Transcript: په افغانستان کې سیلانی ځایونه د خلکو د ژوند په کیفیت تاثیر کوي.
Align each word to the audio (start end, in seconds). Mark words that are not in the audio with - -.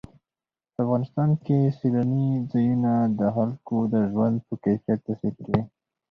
په 0.73 0.79
افغانستان 0.85 1.29
کې 1.45 1.57
سیلانی 1.77 2.27
ځایونه 2.51 2.91
د 3.19 3.21
خلکو 3.35 3.75
د 3.93 3.95
ژوند 4.11 4.35
په 4.45 4.53
کیفیت 4.63 4.99
تاثیر 5.05 5.33
کوي. 5.45 5.61